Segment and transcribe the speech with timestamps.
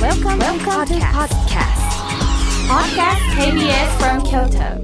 [0.00, 1.88] Welcome, Welcome to podcast.
[2.66, 4.80] Podcast KBS from Kyoto.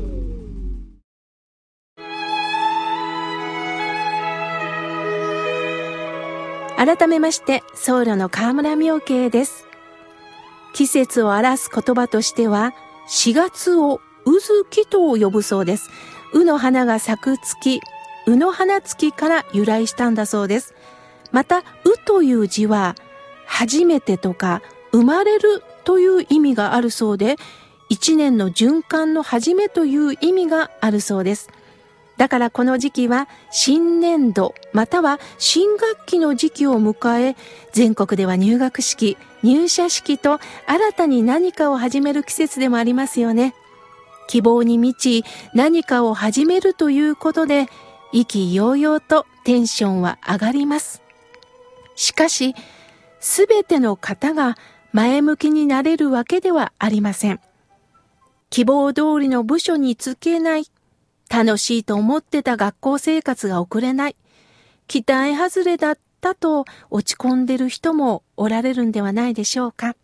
[6.76, 9.66] 改めまして、僧侶の河村明慶です。
[10.74, 12.74] 季節を表す言葉としては、
[13.08, 15.88] 4月をうずきと呼ぶそうです。
[16.34, 17.80] うの花が咲く月、
[18.26, 20.74] うの花月から由来したんだそうです。
[21.32, 21.62] また、う
[22.04, 22.96] という字は、
[23.46, 24.60] 初めてとか、
[24.96, 27.36] 生まれるという意味があるそうで、
[27.90, 31.50] 一年の循環の始めという意味があるそうです。
[32.16, 37.36] だからこの時期は新年度または新学期の時期を迎え、
[37.72, 43.54] 全国では入学式、入社式と新たに何かを始める季節でもありますよね。
[44.28, 47.68] 希望に満ち何かを始めるということで、
[48.12, 51.02] 意気揚々とテンションは上がります。
[51.96, 52.54] しかし、
[53.20, 54.56] すべての方が
[54.96, 57.38] 前向きになれるわけではありません。
[58.48, 60.64] 希望通りの部署につけない、
[61.28, 64.16] 楽しいと思ってた学校生活が送れない、
[64.88, 69.96] 期待外れだったと落ち込んでる人もおられるんではないでしょうか。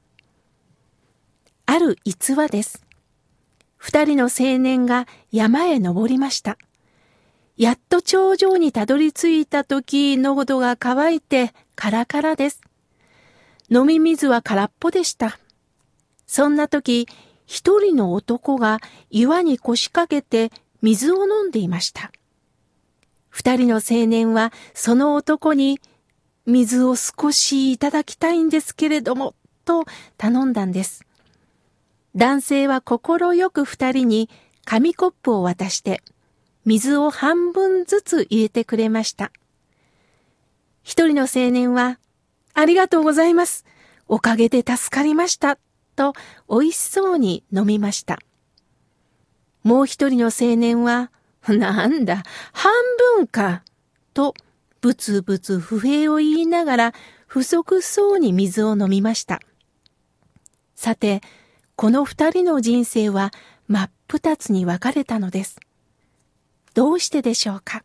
[1.65, 2.85] ある逸話です。
[3.79, 6.59] 二人の青年が山へ登りました。
[7.57, 12.61] やっと頂上にたどり着いた時、喉が渇いてカラカラです。
[13.73, 15.39] 飲み水は空っぽでした。
[16.27, 17.09] そんな時、
[17.47, 22.13] 一人の男が岩に腰掛けて水を飲んでいました。
[23.31, 25.81] 二人の青年はその男に
[26.45, 29.35] 水を少しいただきたいんですけれども、
[29.65, 29.87] と
[30.19, 31.07] 頼んだんです。
[32.15, 34.29] 男性は心よく二人に
[34.67, 36.03] 紙コップを渡して
[36.67, 39.33] 水を半分ずつ入れてくれました。
[40.83, 41.99] 一人の青年は、
[42.55, 43.65] ありがとうございます。
[44.09, 45.59] おかげで助かりました。
[45.97, 46.15] と
[46.49, 48.19] 美味しそうに飲みました。
[49.63, 51.11] もう一人の青年は、
[51.49, 52.73] なんだ、半
[53.17, 53.63] 分か。
[54.15, 54.35] と、
[54.81, 56.95] ぶつぶつ不平を言いながら、
[57.27, 59.41] 不足そうに水を飲みました。
[60.75, 61.21] さて、
[61.77, 63.31] この二人の人生は
[63.69, 65.59] 真っ二つに分かれたのです。
[66.75, 67.83] どうしてでしょうか？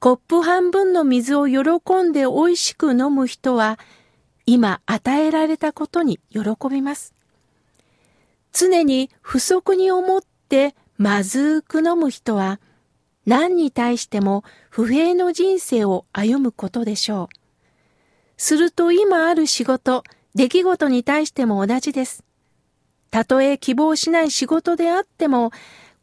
[0.00, 1.62] コップ半分の水を喜
[2.04, 3.80] んで美味しく飲む人は、
[4.46, 7.14] 今与えられたことに喜びます。
[8.52, 12.60] 常に不足に思ってまずく飲む人は、
[13.26, 17.34] 何に対しても不平の人生を歩むことでしょう。
[18.36, 20.04] すると今ある仕事、
[20.36, 22.22] 出来事に対しても同じです。
[23.10, 25.50] たとえ希望しない仕事であっても、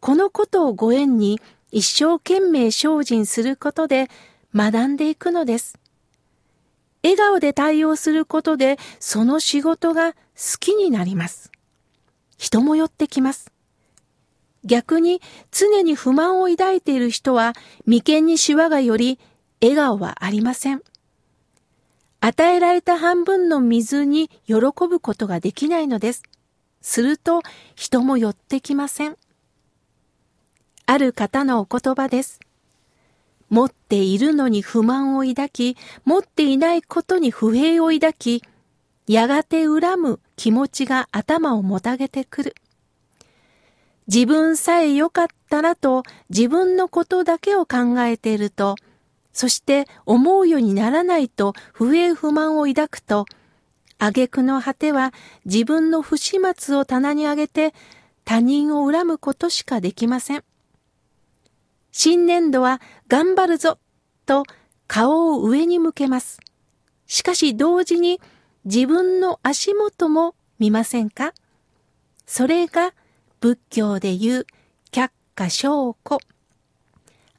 [0.02, 1.40] このことをご縁に
[1.76, 4.08] 一生懸命精進することで
[4.56, 5.78] 学んでいくのです。
[7.04, 10.18] 笑顔で対応することでその仕事が好
[10.58, 11.52] きになります。
[12.38, 13.52] 人も寄ってきます。
[14.64, 15.22] 逆に
[15.52, 17.52] 常に不満を抱いている人は
[17.86, 19.20] 眉間にシワがより
[19.62, 20.82] 笑顔はありません。
[22.22, 24.56] 与えられた半分の水に喜
[24.90, 26.24] ぶことができないのです。
[26.80, 27.42] すると
[27.76, 29.18] 人も寄ってきません。
[30.88, 32.40] ある方のお言葉です。
[33.50, 38.44] 持っているのに不満を抱き、持っていないことに不平を抱き、
[39.08, 42.56] やがて恨む気持ちが頭をもたげてくる。
[44.08, 48.76] 自分さえ良かったらと自分のことだけを考えていると、
[49.34, 53.26] そして思うようにならないと不平不満を抱くと、
[53.98, 55.14] 挙句の果ては
[55.46, 57.74] 自分の不始末を棚に上げて
[58.24, 60.44] 他人を恨むことしかできません。
[61.98, 63.80] 新年度は頑張るぞ
[64.26, 64.44] と
[64.86, 66.42] 顔を上に向けます。
[67.08, 68.20] しかし同時に
[68.66, 71.34] 自分の足元も見ませんか？
[72.26, 72.94] それが
[73.40, 74.48] 仏教で言う
[74.92, 76.20] 却下証拠。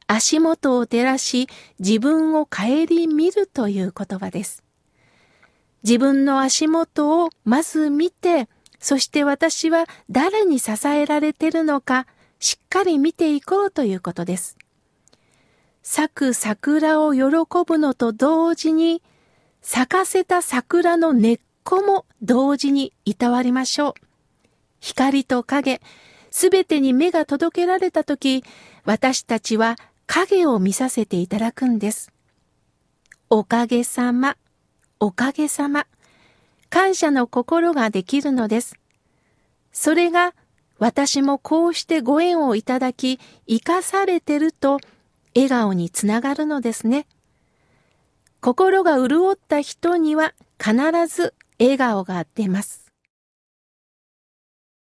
[0.07, 4.65] 足元を照らし自分を顧みるという言葉です。
[5.83, 8.49] 自分の足元をまず見て、
[8.81, 12.07] そして私は誰に支えられてるのか、
[12.39, 14.57] しっかり見ていこうということです。
[15.83, 17.21] 咲く桜を喜
[17.67, 19.03] ぶのと同時に、
[19.63, 23.95] 咲かせた桜の根っこも同時にいたわりましょう。
[24.81, 25.81] 光と影、
[26.31, 28.45] すべてに目が届けられたとき、
[28.85, 32.13] 私たちは影を見させていただくんです。
[33.31, 34.37] おかげさま、
[35.01, 35.87] おかげさま、
[36.69, 38.77] 感謝の心ができるのです。
[39.73, 40.35] それが
[40.79, 43.19] 私もこうしてご縁をいただき、
[43.49, 44.79] 生かされてると、
[45.35, 47.07] 笑顔につながるのですね。
[48.41, 50.75] 心が潤った人には必
[51.07, 52.86] ず笑顔が出ます。